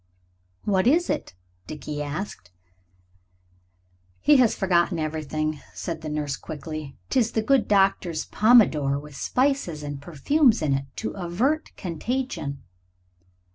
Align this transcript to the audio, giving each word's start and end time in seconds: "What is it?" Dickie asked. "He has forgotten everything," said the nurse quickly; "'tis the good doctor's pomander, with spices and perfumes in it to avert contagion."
"What 0.63 0.87
is 0.87 1.11
it?" 1.11 1.35
Dickie 1.67 2.01
asked. 2.01 2.49
"He 4.19 4.37
has 4.37 4.55
forgotten 4.55 4.97
everything," 4.97 5.61
said 5.75 6.01
the 6.01 6.09
nurse 6.09 6.37
quickly; 6.37 6.97
"'tis 7.11 7.33
the 7.33 7.43
good 7.43 7.67
doctor's 7.67 8.25
pomander, 8.25 8.97
with 8.97 9.15
spices 9.15 9.83
and 9.83 10.01
perfumes 10.01 10.63
in 10.63 10.73
it 10.73 10.85
to 10.95 11.11
avert 11.11 11.69
contagion." 11.77 12.63